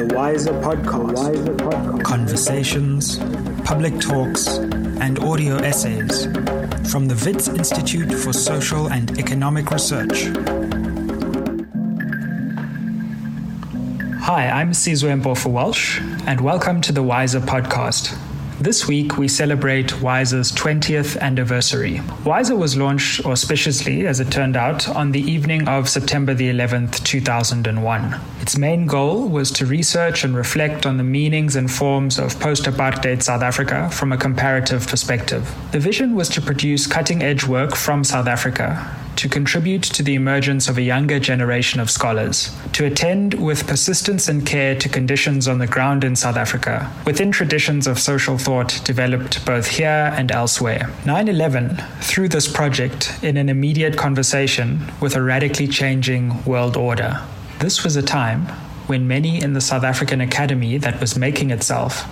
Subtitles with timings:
[0.00, 2.02] The Wiser Podcast.
[2.02, 3.18] Conversations,
[3.66, 6.24] public talks, and audio essays
[6.90, 10.22] from the Wits Institute for Social and Economic Research.
[14.22, 18.16] Hi, I'm Sizwe Mpofu Walsh, and welcome to the Wiser Podcast.
[18.60, 22.02] This week, we celebrate Wiser's 20th anniversary.
[22.26, 27.02] Wiser was launched auspiciously, as it turned out, on the evening of September the 11th,
[27.02, 28.20] 2001.
[28.42, 32.64] Its main goal was to research and reflect on the meanings and forms of post
[32.64, 35.50] apartheid South Africa from a comparative perspective.
[35.72, 40.14] The vision was to produce cutting edge work from South Africa to contribute to the
[40.14, 45.46] emergence of a younger generation of scholars, to attend with persistence and care to conditions
[45.46, 50.32] on the ground in South Africa, within traditions of social thought developed both here and
[50.32, 50.88] elsewhere.
[51.04, 57.20] 9 11 through this project in an immediate conversation with a radically changing world order.
[57.58, 58.46] This was a time
[58.86, 62.06] when many in the South African Academy that was making itself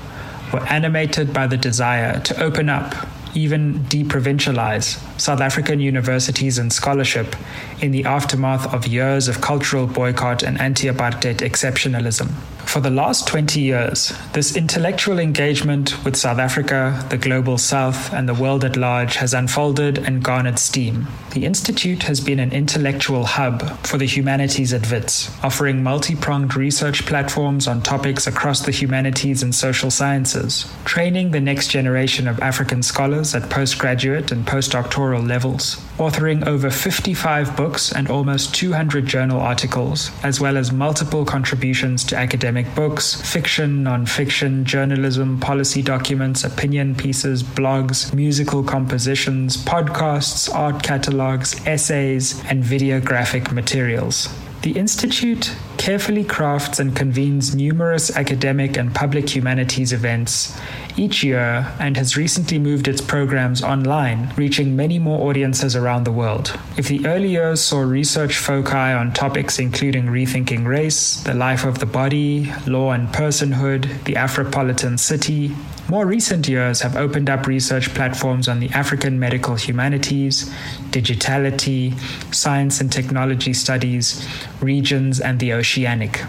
[0.52, 2.94] were animated by the desire to open up
[3.34, 7.36] even deprovincialize South African universities and scholarship
[7.80, 12.30] in the aftermath of years of cultural boycott and anti apartheid exceptionalism.
[12.68, 18.28] For the last 20 years, this intellectual engagement with South Africa, the global south, and
[18.28, 21.06] the world at large has unfolded and garnered steam.
[21.32, 26.56] The Institute has been an intellectual hub for the humanities at WITS, offering multi pronged
[26.56, 32.38] research platforms on topics across the humanities and social sciences, training the next generation of
[32.40, 39.40] African scholars at postgraduate and postdoctoral levels, authoring over 55 books and almost 200 journal
[39.40, 46.94] articles, as well as multiple contributions to academic books, fiction, non-fiction, journalism, policy documents, opinion
[46.94, 54.28] pieces, blogs, musical compositions, podcasts, art catalogs, essays, and videographic materials.
[54.62, 60.58] The Institute carefully crafts and convenes numerous academic and public humanities events
[60.98, 66.12] each year and has recently moved its programs online, reaching many more audiences around the
[66.12, 66.58] world.
[66.76, 71.78] If the early years saw research foci on topics including rethinking race, the life of
[71.78, 75.54] the body, law and personhood, the Afropolitan city,
[75.88, 80.52] more recent years have opened up research platforms on the African medical humanities,
[80.90, 81.98] digitality,
[82.34, 84.28] science and technology studies,
[84.60, 86.24] regions, and the oceanic.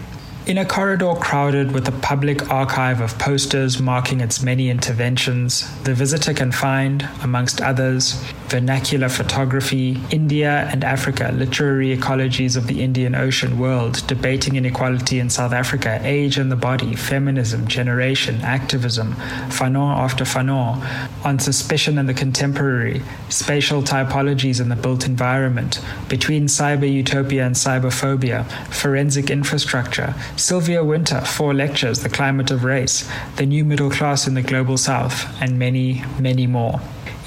[0.50, 5.94] In a corridor crowded with a public archive of posters marking its many interventions, the
[5.94, 13.14] visitor can find, amongst others, vernacular photography, India and Africa, literary ecologies of the Indian
[13.14, 19.14] Ocean world, debating inequality in South Africa, age and the body, feminism, generation, activism,
[19.50, 20.84] Fanon after Fanon,
[21.24, 27.54] on suspicion and the contemporary, spatial typologies in the built environment, between cyber utopia and
[27.54, 33.06] cyberphobia, forensic infrastructure, Sylvia Wynter four lectures, The Climate of Race,
[33.36, 36.80] The New Middle Class in the Global South, and many, many more.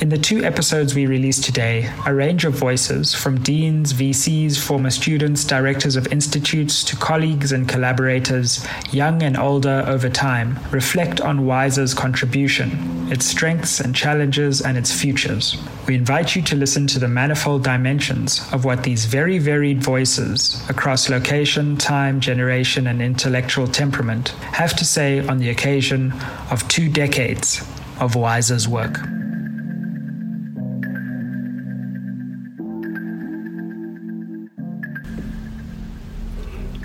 [0.04, 4.90] In the two episodes we released today, a range of voices from deans, VCs, former
[4.90, 11.46] students, directors of institutes to colleagues and collaborators, young and older over time, reflect on
[11.46, 15.56] Wiser's contribution, its strengths and challenges, and its futures.
[15.88, 20.62] We invite you to listen to the manifold dimensions of what these very varied voices
[20.70, 26.12] across location, time, generation, and intellectual temperament have to say on the occasion
[26.52, 27.66] of two decades
[28.02, 29.00] of Wiser's work.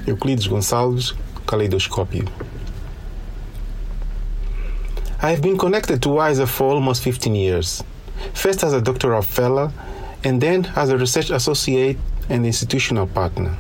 [0.08, 1.12] Euclides Gonçalves,
[1.46, 2.26] Kaleidoscópio.
[5.20, 7.84] I have been connected to WISER for almost 15 years,
[8.32, 9.70] first as a doctoral fellow
[10.24, 11.98] and then as a research associate
[12.30, 13.54] and institutional partner.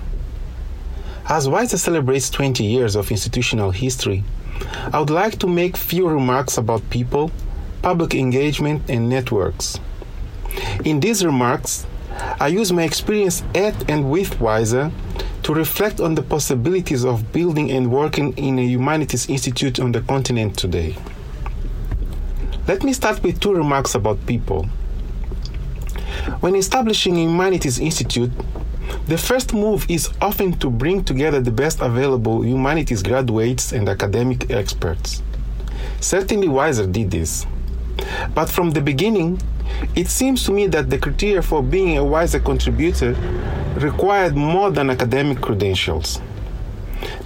[1.28, 4.24] As WISER celebrates 20 years of institutional history,
[4.92, 7.30] I would like to make few remarks about people,
[7.82, 9.78] public engagement, and networks.
[10.84, 11.86] In these remarks,
[12.40, 14.90] I use my experience at and with WISER
[15.48, 20.02] to reflect on the possibilities of building and working in a humanities institute on the
[20.02, 20.94] continent today.
[22.66, 24.64] Let me start with two remarks about people.
[26.40, 28.30] When establishing a humanities institute,
[29.06, 34.50] the first move is often to bring together the best available humanities graduates and academic
[34.50, 35.22] experts.
[36.00, 37.46] Certainly, Wiser did this.
[38.34, 39.40] But from the beginning,
[39.94, 43.12] it seems to me that the criteria for being a Wiser contributor
[43.76, 46.20] required more than academic credentials.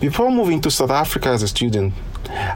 [0.00, 1.94] Before moving to South Africa as a student,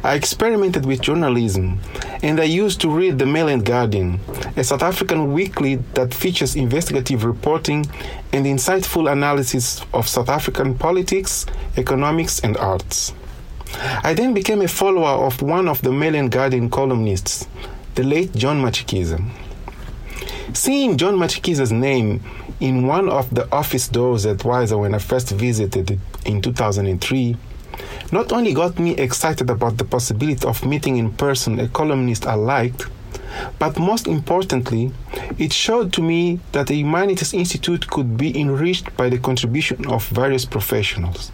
[0.03, 1.81] I experimented with journalism
[2.23, 4.21] and I used to read the Mail and Guardian,
[4.57, 7.87] a South African weekly that features investigative reporting
[8.33, 11.47] and insightful analysis of South African politics,
[11.77, 13.13] economics, and arts.
[14.03, 17.47] I then became a follower of one of the Mail and Guardian columnists,
[17.97, 19.23] the late John Matshikiza.
[20.53, 22.23] Seeing John Matshikiza's name
[22.61, 27.37] in one of the office doors at Wiser when I first visited it in 2003
[28.13, 32.35] not only got me excited about the possibility of meeting in person a columnist I
[32.35, 32.87] liked,
[33.59, 34.93] but most importantly,
[35.39, 40.07] it showed to me that the Humanities Institute could be enriched by the contribution of
[40.09, 41.33] various professionals.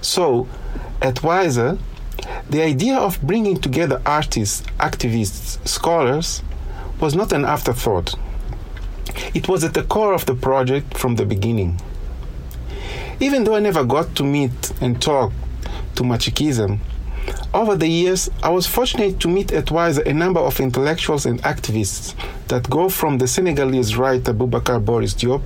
[0.00, 0.48] So,
[1.02, 1.78] at WISER,
[2.48, 6.42] the idea of bringing together artists, activists, scholars
[7.04, 8.14] was not an afterthought.
[9.34, 11.78] It was at the core of the project from the beginning.
[13.20, 15.30] Even though I never got to meet and talk
[15.96, 16.78] to Matshikiza,
[17.52, 21.42] over the years, I was fortunate to meet at WISER a number of intellectuals and
[21.42, 22.14] activists
[22.48, 25.42] that go from the Senegalese writer Boubacar Boris Diop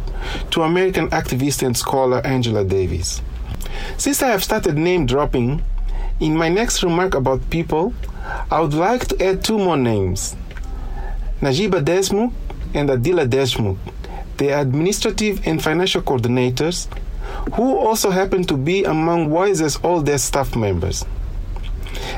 [0.53, 3.21] to American activist and scholar Angela Davis.
[3.97, 5.65] Since I have started name dropping,
[6.21, 7.95] in my next remark about people,
[8.49, 10.37] I would like to add two more names
[11.41, 12.33] Najiba Deshmukh
[12.75, 13.79] and Adila Deshmukh,
[14.39, 16.89] the administrative and financial coordinators,
[17.55, 21.05] who also happen to be among WISER's oldest staff members.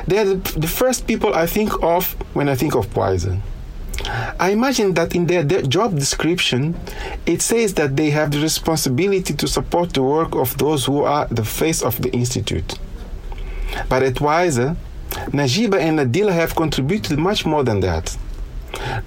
[0.07, 3.37] They are the first people I think of when I think of WISER.
[4.39, 6.75] I imagine that in their de- job description,
[7.25, 11.27] it says that they have the responsibility to support the work of those who are
[11.27, 12.79] the face of the Institute.
[13.87, 14.75] But at WISER,
[15.11, 18.17] Najiba and Adila have contributed much more than that.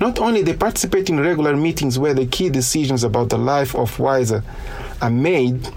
[0.00, 3.99] Not only they participate in regular meetings where the key decisions about the life of
[3.99, 4.43] WISER
[5.00, 5.69] are made,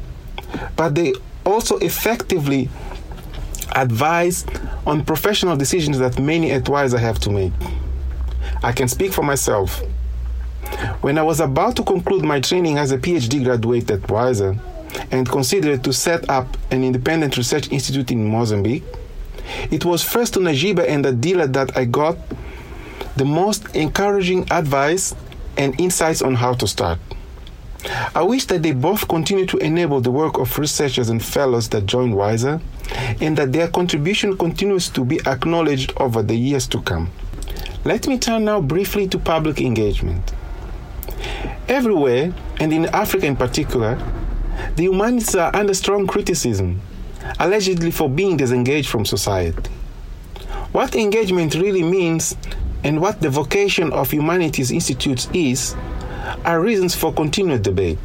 [0.75, 1.13] but they
[1.45, 2.69] also effectively
[3.75, 4.45] advise
[4.85, 7.53] on professional decisions that many at WISER have to make.
[8.63, 9.81] I can speak for myself.
[11.01, 14.57] When I was about to conclude my training as a PhD graduate at WISER
[15.11, 18.83] and considered to set up an independent research institute in Mozambique,
[19.71, 22.17] it was first to Najiba and Adila that I got
[23.17, 25.15] the most encouraging advice
[25.57, 26.99] and insights on how to start.
[28.13, 31.85] I wish that they both continue to enable the work of researchers and fellows that
[31.85, 32.59] join WISER
[33.21, 37.11] and that their contribution continues to be acknowledged over the years to come.
[37.85, 40.33] Let me turn now briefly to public engagement.
[41.67, 43.97] Everywhere, and in Africa in particular,
[44.75, 46.81] the humanities are under strong criticism,
[47.39, 49.71] allegedly for being disengaged from society.
[50.71, 52.35] What engagement really means
[52.87, 55.75] and what the vocation of humanities institutes is
[56.45, 57.99] are reasons for continued debate.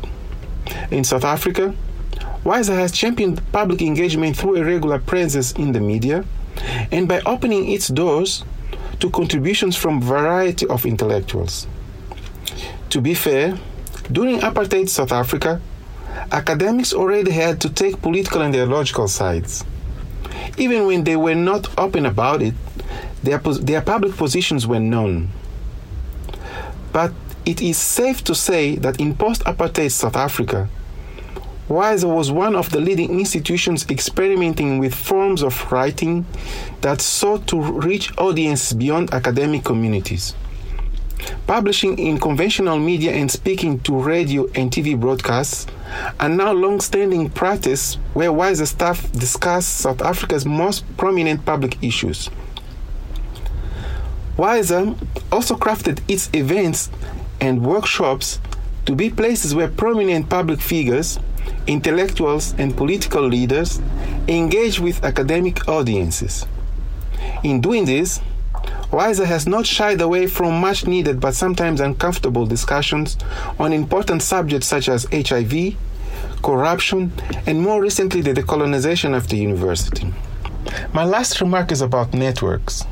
[0.91, 1.73] In South Africa,
[2.43, 6.25] WISER has championed public engagement through a regular presence in the media
[6.91, 8.45] and by opening its doors
[8.99, 11.69] to contributions from a variety of intellectuals.
[12.91, 13.57] To be fair,
[14.11, 15.61] during apartheid South Africa,
[16.33, 19.65] academics already had to take political and ideological sides.
[20.57, 22.55] Even when they were not open about it,
[23.23, 25.31] their, their public positions were known.
[26.93, 27.13] But
[27.45, 30.69] it is safe to say that in post apartheid South Africa,
[31.69, 36.27] WISER was one of the leading institutions experimenting with forms of writing
[36.83, 40.35] that sought to reach audiences beyond academic communities.
[41.47, 45.67] Publishing in conventional media and speaking to radio and TV broadcasts
[46.21, 52.31] are now long standing practice where WISER staff discuss South Africa's most prominent public issues.
[54.37, 54.95] WISER
[55.31, 56.91] also crafted its events
[57.41, 58.41] and workshops
[58.87, 61.19] to be places where prominent public figures,
[61.67, 63.81] intellectuals, and political leaders
[64.29, 66.47] engage with academic audiences.
[67.45, 68.21] In doing this,
[68.93, 73.17] WISER has not shied away from much needed but sometimes uncomfortable discussions
[73.59, 75.77] on important subjects such as HIV,
[76.43, 77.11] corruption,
[77.47, 80.13] and more recently the decolonization of the university.
[80.93, 82.85] My last remark is about networks.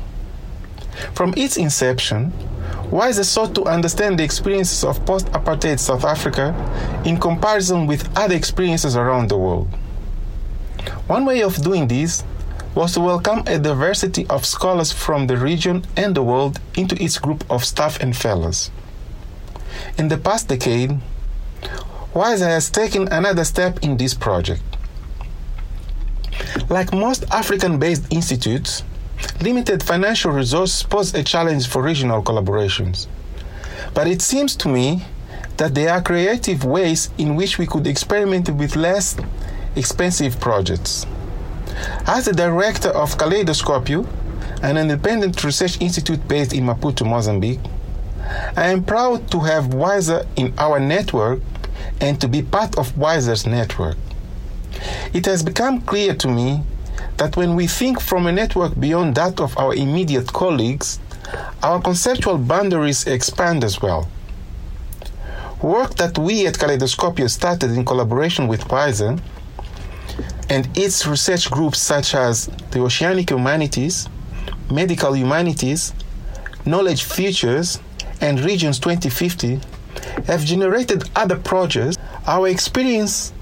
[1.13, 2.33] From its inception,
[2.89, 6.55] WISER sought to understand the experiences of post apartheid South Africa
[7.05, 9.69] in comparison with other experiences around the world.
[11.05, 12.23] One way of doing this
[12.73, 17.19] was to welcome a diversity of scholars from the region and the world into its
[17.19, 18.71] group of staff and fellows.
[19.97, 20.97] In the past decade,
[22.13, 24.63] WISER has taken another step in this project.
[26.69, 28.83] Like most African based institutes,
[29.41, 33.07] limited financial resources pose a challenge for regional collaborations.
[33.93, 35.03] But it seems to me
[35.57, 39.17] that there are creative ways in which we could experiment with less
[39.75, 41.05] expensive projects.
[42.07, 44.07] As the director of Kaleidoscopio,
[44.61, 47.59] an independent research institute based in Maputo, Mozambique,
[48.55, 51.39] I am proud to have WISER in our network
[51.99, 53.97] and to be part of WISER's network.
[55.13, 56.63] It has become clear to me
[57.17, 60.99] that when we think from a network beyond that of our immediate colleagues,
[61.61, 64.07] our conceptual boundaries expand as well.
[65.61, 69.17] Work that we at Kaleidoscopio started in collaboration with WISER
[70.49, 74.09] and its research groups such as the Oceanic Humanities,
[74.71, 75.93] Medical Humanities,
[76.65, 77.79] Knowledge Futures,
[78.19, 79.59] and Regions 2050
[80.27, 81.97] have generated other projects.
[82.27, 83.33] Our experience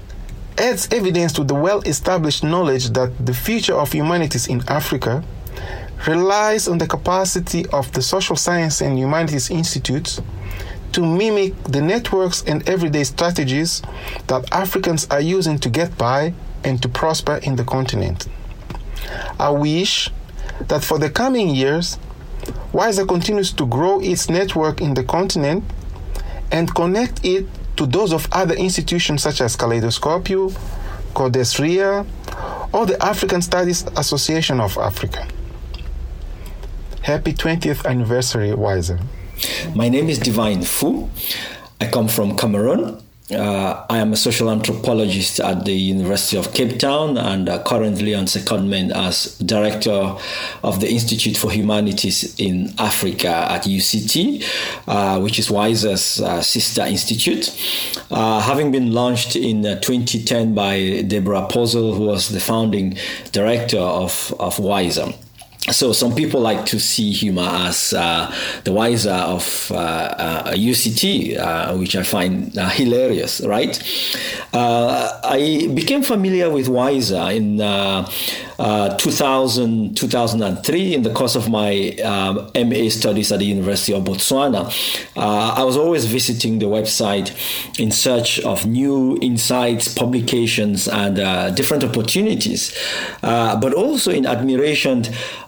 [0.58, 5.22] adds evidence to the well established knowledge that the future of humanities in Africa
[6.06, 10.20] relies on the capacity of the social science and humanities institutes
[10.92, 13.82] to mimic the networks and everyday strategies
[14.26, 16.32] that Africans are using to get by
[16.64, 18.28] and to prosper in the continent.
[19.38, 20.10] I wish
[20.68, 21.98] that for the coming years,
[22.72, 25.64] WISER continues to grow its network in the continent
[26.52, 30.50] and connect it to those of other institutions such as Kaleidoscopio,
[31.14, 32.06] CODESRIA,
[32.72, 35.26] or the African Studies Association of Africa.
[37.02, 39.00] Happy 20th anniversary, WISER.
[39.74, 41.08] My name is Divine Fuh.
[41.80, 43.02] I come from Cameroon.
[43.32, 48.14] Uh, I am a social anthropologist at the University of Cape Town and uh, currently
[48.14, 50.16] on secondment as director
[50.64, 54.44] of the Institute for Humanities in Africa at UCT,
[54.88, 57.56] uh, which is WISER's uh, sister institute.
[58.10, 62.96] Uh, having been launched in uh, 2010 by Deborah Posel, who was the founding
[63.32, 65.12] director of, of WISER
[65.68, 71.38] so some people like to see HUMA as uh, the WISER of uh, uh, UCT,
[71.38, 73.78] uh, which I find uh, hilarious, right?
[74.54, 77.58] Uh, I became familiar with WISER in
[78.98, 84.70] 2000, 2003 in the course of my um, MA studies at the University of Botswana.
[85.16, 87.30] I was always visiting the website
[87.78, 91.16] in search of new insights, publications, and
[91.56, 92.76] different opportunities,
[93.22, 95.04] but also in admiration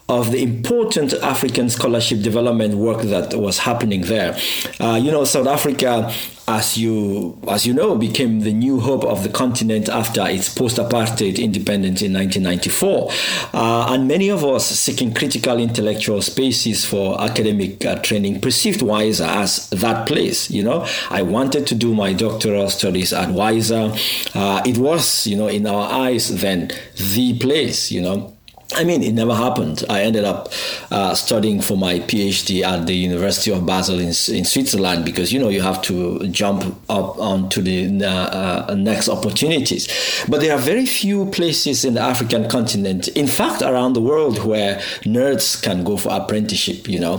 [0.08, 4.38] of the important African scholarship development work that was happening there.
[4.80, 6.12] Uh, you know, South Africa
[6.48, 11.38] as you as you know, became the new hope of the continent after its post-apartheid
[11.38, 13.10] independence in 1994,
[13.54, 19.24] uh, and many of us seeking critical intellectual spaces for academic uh, training perceived WISER
[19.24, 20.50] as that place.
[20.50, 23.92] You know, I wanted to do my doctoral studies at WISER.
[24.34, 26.70] Uh, it was, you know, in our eyes then
[27.14, 27.90] the place.
[27.90, 28.31] You know
[28.74, 29.84] I mean, it never happened.
[29.88, 30.48] I ended up
[30.90, 35.38] uh, studying for my PhD at the University of Basel in, in Switzerland because, you
[35.38, 39.88] know, you have to jump up onto the uh, uh, next opportunities.
[40.28, 44.44] But there are very few places in the African continent, in fact, around the world,
[44.44, 47.14] where nerds can go for apprenticeship, you know.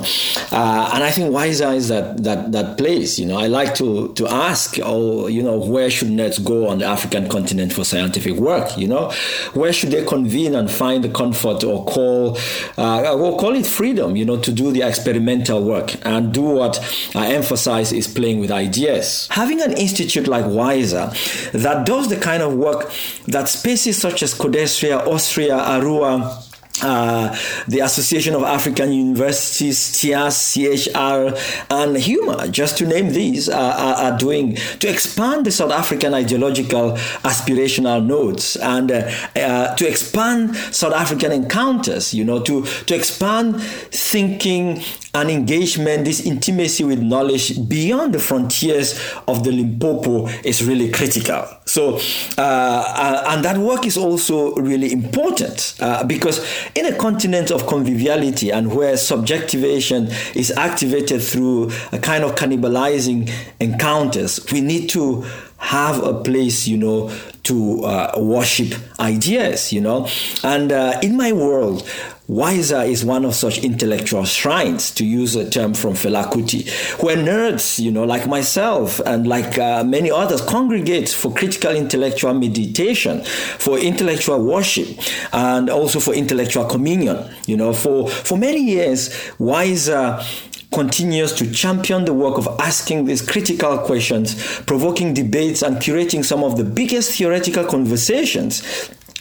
[0.51, 3.37] Uh, and I think WISER is that, that, that place, you know.
[3.37, 7.29] I like to, to ask, oh, you know, where should nerds go on the African
[7.29, 9.11] continent for scientific work, you know?
[9.53, 12.37] Where should they convene and find the conference or call
[12.77, 16.79] uh, or call it freedom, you know, to do the experimental work and do what
[17.15, 19.27] I emphasize is playing with ideas.
[19.31, 21.11] Having an institute like WISER
[21.53, 22.91] that does the kind of work
[23.27, 26.52] that spaces such as CODESRIA, OSSREA, ARUA,
[26.83, 27.35] uh,
[27.67, 31.35] the Association of African Universities, TIAS, CHR,
[31.69, 36.13] and HUMA, just to name these, uh, are, are, doing to expand the South African
[36.13, 36.91] ideological
[37.23, 43.61] aspirational nodes and uh, uh, to expand South African encounters, you know, to, to expand
[43.61, 44.81] thinking
[45.15, 51.45] and engagement, this intimacy with knowledge beyond the frontiers of the Limpopo is really critical.
[51.65, 51.99] So,
[52.37, 56.43] uh, and that work is also really important uh, because
[56.73, 63.31] in a continent of conviviality and where subjectivation is activated through a kind of cannibalizing
[63.59, 65.25] encounters, we need to
[65.57, 67.09] have a place, you know,
[67.43, 70.07] to uh, worship ideas, you know.
[70.43, 71.87] And uh, in my world,
[72.29, 76.69] WISER is one of such intellectual shrines, to use a term from Fela Kuti,
[77.03, 82.33] where nerds, you know, like myself and like uh, many others, congregate for critical intellectual
[82.33, 84.87] meditation, for intellectual worship,
[85.33, 87.29] and also for intellectual communion.
[87.45, 90.23] You know, for for many years, WISER
[90.71, 96.41] continues to champion the work of asking these critical questions, provoking debates, and curating some
[96.41, 98.63] of the biggest theoretical conversations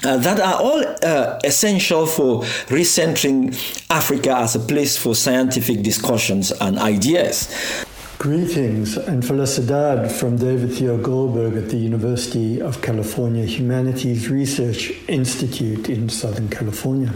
[0.04, 3.52] uh, that are all uh, essential for recentering
[3.90, 7.84] Africa as a place for scientific discussions and ideas.
[8.18, 15.88] Greetings and felicidad from David Theo Goldberg at the University of California Humanities Research Institute
[15.88, 17.12] in Southern California.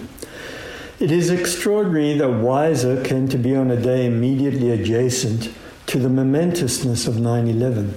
[0.99, 5.52] It is extraordinary that WISER came to be on a day immediately adjacent
[5.87, 7.95] to the momentousness of 9 11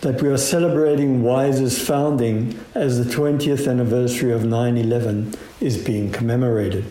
[0.00, 6.12] that we are celebrating WISER's founding as the 20th anniversary of 9 11 is being
[6.12, 6.84] commemorated.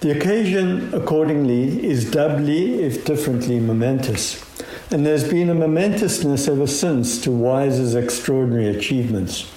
[0.00, 4.44] The occasion, accordingly, is doubly, if differently, momentous,
[4.90, 9.50] and there's been a momentousness ever since to WISER's extraordinary achievements.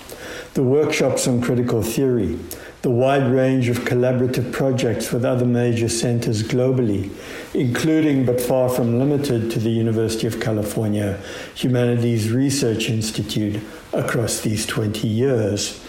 [0.54, 2.40] The workshops on critical theory,
[2.86, 7.10] the wide range of collaborative projects with other major centers globally,
[7.56, 11.20] including but far from limited to the University of California
[11.56, 13.60] Humanities Research Institute
[13.92, 15.84] across these 20 years.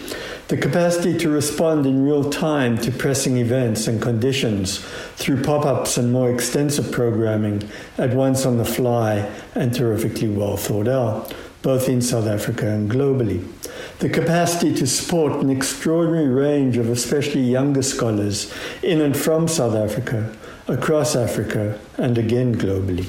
[0.47, 4.79] The capacity to respond in real time to pressing events and conditions
[5.17, 10.57] through pop ups and more extensive programming at once on the fly and terrifically well
[10.57, 13.45] thought out, both in South Africa and globally
[13.99, 19.73] the capacity to support an extraordinary range of especially younger scholars in and from South
[19.73, 20.35] Africa,
[20.67, 23.07] across Africa, and again globally.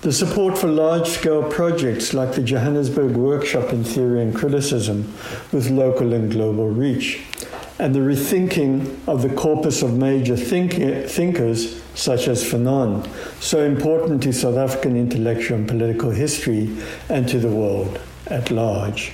[0.00, 5.12] The support for large scale projects like the Johannesburg Workshop in Theory and Criticism
[5.52, 7.20] with local and global reach,
[7.78, 13.08] and the rethinking of the corpus of major think- thinkers such as Fanon,
[13.40, 16.76] so important to South African intellectual and political history
[17.08, 19.12] and to the world at large.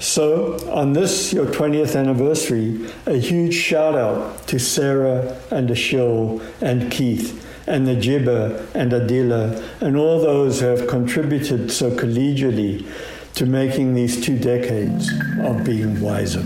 [0.00, 6.90] So, on this, your 20th anniversary, a huge shout out to Sarah and Achille and
[6.90, 12.86] Keith and Najiba and Adila and all those who have contributed so collegially
[13.34, 16.44] to making these two decades of being wiser.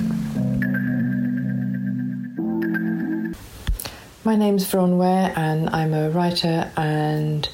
[4.25, 7.47] My name's Vron Ware, and I'm a writer and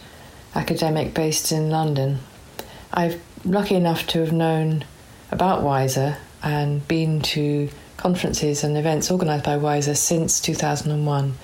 [0.54, 2.20] academic based in London.
[2.92, 4.84] I'm lucky enough to have known
[5.30, 11.34] about WISER and been to conferences and events organised by WISER since 2001.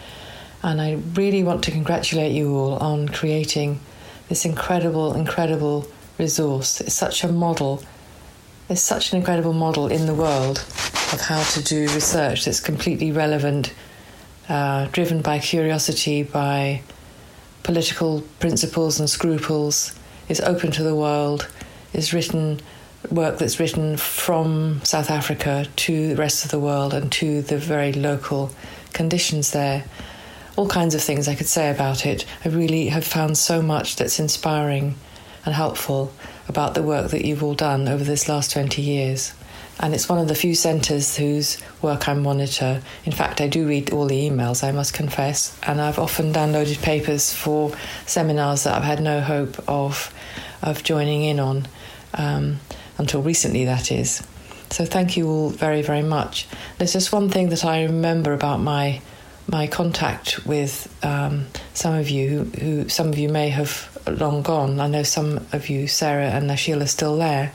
[0.63, 3.81] And I really want to congratulate you all on creating
[4.29, 5.87] this incredible, incredible
[6.19, 6.81] resource.
[6.81, 7.83] It's such a model,
[8.69, 10.59] it's such an incredible model in the world
[11.13, 13.75] of how to do research that's completely relevant,
[14.49, 16.83] uh, driven by curiosity, by
[17.63, 19.95] political principles and scruples,
[20.29, 21.49] is open to the world,
[21.93, 22.61] is written
[23.11, 27.59] work that's written from South Africa to the rest of the world and to the
[27.59, 28.51] very local
[28.93, 29.85] conditions there.
[30.57, 32.25] All kinds of things I could say about it.
[32.45, 34.95] I really have found so much that's inspiring
[35.45, 36.13] and helpful
[36.49, 39.35] about the work that you've all done over this last 20 years.
[39.81, 42.81] And it's one of the few centres whose work I monitor.
[43.05, 46.81] In fact, I do read all the emails, I must confess, and I've often downloaded
[46.81, 47.73] papers for
[48.07, 50.15] seminars that I've had no hope of,
[50.63, 51.67] of joining in on.
[52.15, 52.61] Um,
[52.99, 54.23] until recently, that is.
[54.71, 56.47] So thank you all very, very much.
[56.79, 59.01] There's just one thing that I remember about my
[59.47, 64.81] my contact with um, some of you, who, some of you may have long gone.
[64.81, 67.53] I know some of you, Sarah and Achille, are still there.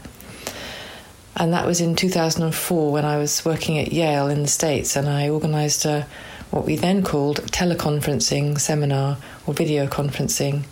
[1.36, 5.08] And that was in 2004 when I was working at Yale in the States, and
[5.08, 6.06] I organised a
[6.52, 10.65] what we then called teleconferencing seminar or video conferencing,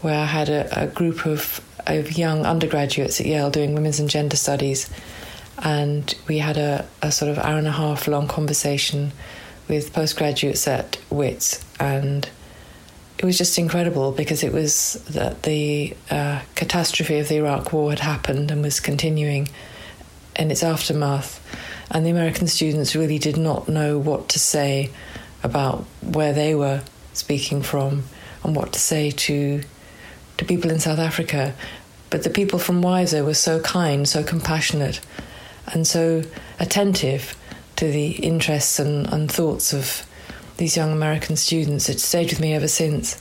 [0.00, 4.08] where I had a, a group of of young undergraduates at Yale doing women's and
[4.08, 4.90] gender studies.
[5.58, 9.12] And we had a, a sort of hour and a half long conversation
[9.68, 11.64] with postgraduates at WITS.
[11.78, 12.28] And
[13.18, 17.90] it was just incredible because it was that the uh, catastrophe of the Iraq War
[17.90, 19.48] had happened and was continuing
[20.36, 21.40] in its aftermath.
[21.90, 24.90] And the American students really did not know what to say
[25.44, 28.04] about where they were speaking from
[28.42, 29.62] and what to say to
[30.42, 31.54] to people in South Africa.
[32.10, 35.00] But the people from WISER were so kind, so compassionate,
[35.72, 36.22] and so
[36.58, 37.36] attentive
[37.76, 40.06] to the interests and, and thoughts of
[40.58, 41.88] these young American students.
[41.88, 43.20] It stayed with me ever since.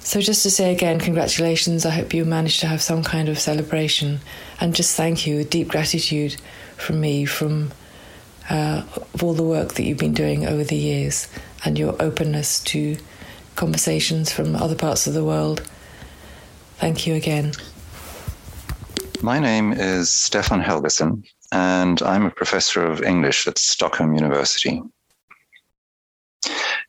[0.00, 1.84] So, just to say again, congratulations.
[1.84, 4.20] I hope you managed to have some kind of celebration.
[4.60, 6.36] And just thank you, deep gratitude
[6.76, 7.72] from me, from
[8.50, 8.84] uh,
[9.22, 11.28] all the work that you've been doing over the years
[11.64, 12.96] and your openness to
[13.56, 15.68] conversations from other parts of the world.
[16.78, 17.54] Thank you again.
[19.20, 24.80] My name is Stefan Helgesson, and I'm a professor of English at Stockholm University.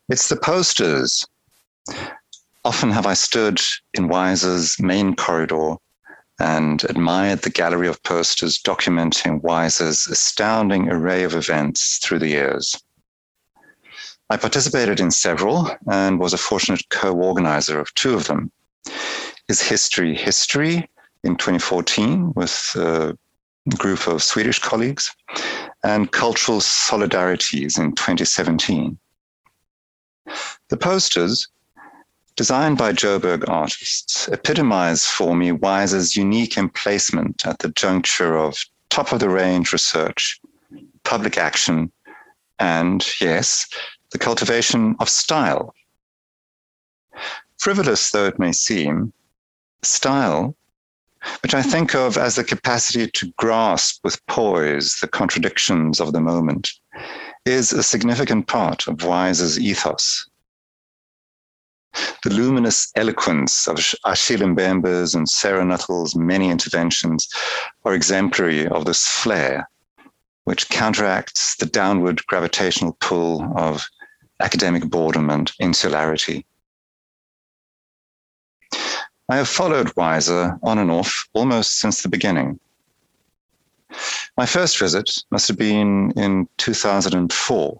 [0.07, 1.25] It's the posters.
[2.63, 3.59] Often have I stood
[3.95, 5.77] in WISER's main corridor
[6.39, 12.79] and admired the gallery of posters documenting WISER's astounding array of events through the years.
[14.29, 18.51] I participated in several and was a fortunate co organizer of two of them
[19.49, 20.87] is History History
[21.23, 23.17] in 2014 with a
[23.77, 25.13] group of Swedish colleagues,
[25.83, 28.97] and Cultural Solidarities in 2017.
[30.69, 31.47] The posters
[32.35, 39.11] designed by Joburg artists, epitomize for me Wiser's unique emplacement at the juncture of top
[39.11, 40.39] of the range research,
[41.03, 41.91] public action,
[42.59, 43.67] and, yes,
[44.11, 45.73] the cultivation of style.
[47.57, 49.11] Frivolous though it may seem,
[49.81, 50.55] style,
[51.43, 56.21] which I think of as the capacity to grasp with poise the contradictions of the
[56.21, 56.71] moment,
[57.45, 60.29] is a significant part of Wiser's ethos.
[62.23, 67.27] The luminous eloquence of Achille Mbembe's and Sarah Nuttall's many interventions
[67.83, 69.67] are exemplary of this flair,
[70.43, 73.85] which counteracts the downward gravitational pull of
[74.39, 76.45] academic boredom and insularity.
[79.31, 82.59] I have followed Wiser on and off almost since the beginning.
[84.35, 87.77] My first visit must have been in 2004.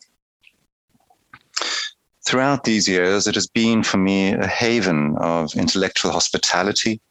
[2.24, 7.02] Throughout these years, it has been for me a haven of intellectual hospitality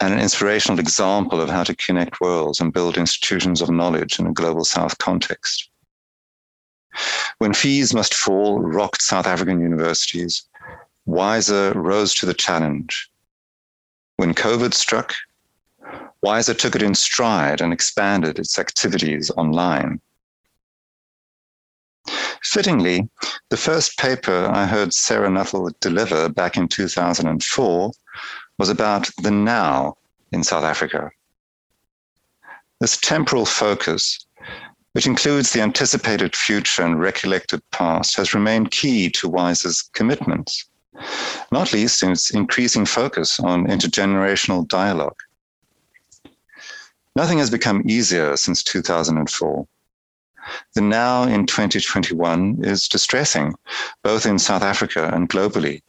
[0.00, 4.26] and an inspirational example of how to connect worlds and build institutions of knowledge in
[4.26, 5.70] a global South context.
[7.38, 10.42] When fees must fall rocked South African universities,
[11.06, 13.10] Wiser rose to the challenge
[14.16, 15.14] when COVID struck,
[16.22, 20.00] Wiser took it in stride and expanded its activities online.
[22.42, 23.08] Fittingly,
[23.50, 27.92] the first paper I heard Sarah Nuttall deliver back in 2004
[28.58, 29.96] was about the now
[30.32, 31.10] in South Africa.
[32.80, 34.26] This temporal focus,
[34.92, 40.66] which includes the anticipated future and recollected past, has remained key to Wiser's commitments
[41.50, 45.18] not least in its increasing focus on intergenerational dialogue.
[47.16, 49.66] Nothing has become easier since 2004.
[50.74, 53.54] The now in 2021 is distressing,
[54.02, 55.82] both in South Africa and globally.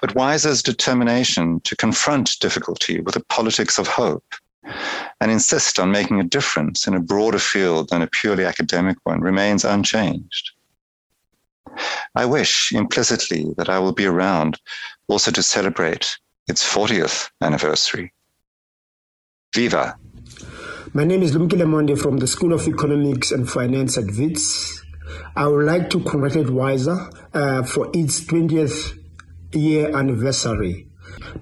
[0.00, 4.24] But Wiser's determination to confront difficulty with a politics of hope
[5.20, 9.20] and insist on making a difference in a broader field than a purely academic one
[9.20, 10.52] remains unchanged.
[12.14, 14.60] I wish implicitly that I will be around
[15.08, 18.12] also to celebrate its 40th anniversary.
[19.54, 19.96] Viva!
[20.92, 24.82] My name is Lumkile Mondi from the School of Economics and Finance at WITS.
[25.34, 28.98] I would like to congratulate WISER uh, for its 20th
[29.52, 30.86] year anniversary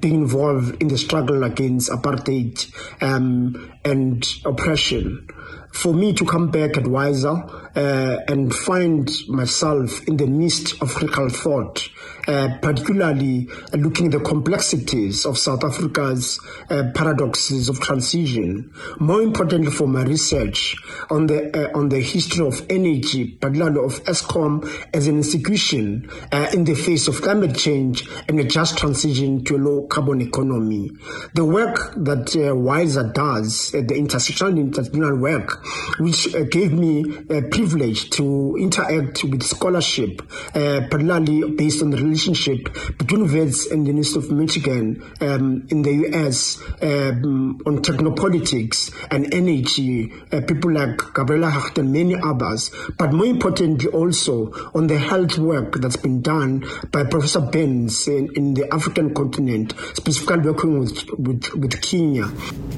[0.00, 5.26] being involved in the struggle against apartheid um, and oppression
[5.74, 7.34] for me to come back at Wiser
[7.76, 11.88] uh, and find myself in the midst of critical thought,
[12.28, 18.72] uh, particularly looking at the complexities of South Africa's uh, paradoxes of transition.
[19.00, 20.76] More importantly, for my research
[21.10, 26.50] on the uh, on the history of energy, particularly of Eskom as an institution uh,
[26.54, 30.90] in the face of climate change and a just transition to a low carbon economy.
[31.34, 35.63] The work that uh, Wiser does, the intersectional interdisciplinary work,
[35.98, 40.22] which uh, gave me a privilege to interact with scholarship,
[40.55, 45.83] uh, particularly based on the relationship between WITS and the University of Michigan um, in
[45.83, 52.70] the US um, on technopolitics and energy, uh, people like Gabrielle Hecht and many others,
[52.98, 58.31] but more importantly also on the health work that's been done by Professor Burns in,
[58.35, 62.24] in the African continent, specifically working with, with, with Kenya.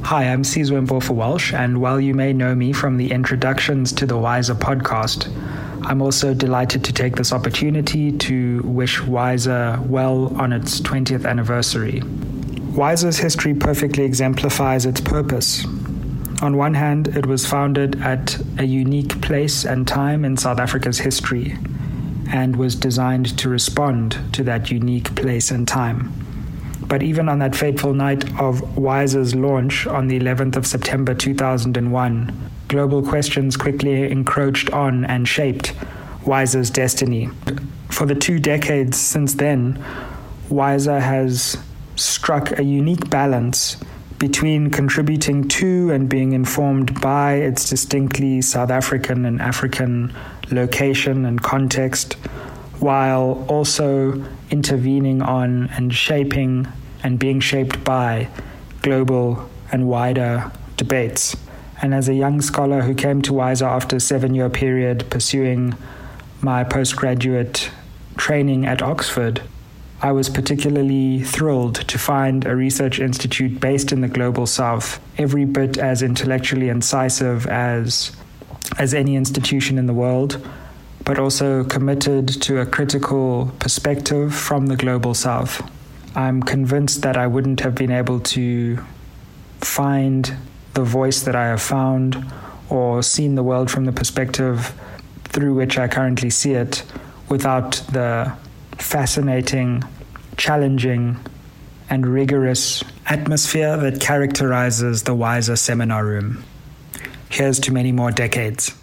[0.04, 4.06] Hi, I'm Sizwe Mpofu Walsh, and while you may know me from the introductions to
[4.06, 5.32] the Wiser podcast,
[5.86, 12.02] I'm also delighted to take this opportunity to wish Wiser well on its 20th anniversary.
[12.74, 15.64] Wiser's history perfectly exemplifies its purpose.
[16.42, 20.98] On one hand, it was founded at a unique place and time in South Africa's
[20.98, 21.56] history
[22.30, 26.12] and was designed to respond to that unique place and time.
[26.86, 32.50] But even on that fateful night of Wiser's launch on the 11th of September 2001,
[32.68, 35.74] global questions quickly encroached on and shaped
[36.24, 37.28] Wiser's destiny.
[37.90, 39.82] For the two decades since then,
[40.48, 41.56] Wiser has
[41.96, 43.76] struck a unique balance
[44.18, 50.14] between contributing to and being informed by its distinctly South African and African
[50.50, 52.14] location and context,
[52.80, 56.66] while also intervening on and shaping
[57.02, 58.28] and being shaped by
[58.82, 61.36] global and wider debates.
[61.82, 65.74] And as a young scholar who came to WISER after a seven year period pursuing
[66.40, 67.70] my postgraduate
[68.16, 69.42] training at Oxford,
[70.02, 75.44] I was particularly thrilled to find a research institute based in the global south, every
[75.46, 78.12] bit as intellectually incisive as,
[78.78, 80.46] as any institution in the world,
[81.04, 85.62] but also committed to a critical perspective from the global south.
[86.14, 88.78] I'm convinced that I wouldn't have been able to
[89.60, 90.36] find
[90.76, 92.24] the voice that I have found
[92.68, 94.78] or seen the world from the perspective
[95.24, 96.84] through which I currently see it
[97.30, 98.36] without the
[98.76, 99.82] fascinating,
[100.36, 101.16] challenging,
[101.88, 106.44] and rigorous atmosphere that characterizes the Wiser seminar room.
[107.30, 108.74] Here's to many more decades.